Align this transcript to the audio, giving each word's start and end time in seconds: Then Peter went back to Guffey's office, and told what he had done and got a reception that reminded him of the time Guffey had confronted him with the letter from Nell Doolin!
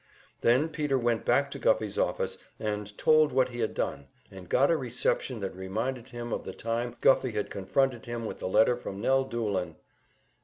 Then 0.39 0.67
Peter 0.69 0.97
went 0.97 1.25
back 1.25 1.51
to 1.51 1.59
Guffey's 1.59 1.95
office, 1.99 2.39
and 2.59 2.97
told 2.97 3.31
what 3.31 3.49
he 3.49 3.59
had 3.59 3.75
done 3.75 4.07
and 4.31 4.49
got 4.49 4.71
a 4.71 4.75
reception 4.75 5.41
that 5.41 5.55
reminded 5.55 6.09
him 6.09 6.33
of 6.33 6.43
the 6.43 6.53
time 6.55 6.95
Guffey 7.01 7.33
had 7.33 7.51
confronted 7.51 8.07
him 8.07 8.25
with 8.25 8.39
the 8.39 8.47
letter 8.47 8.75
from 8.75 8.99
Nell 8.99 9.23
Doolin! 9.25 9.75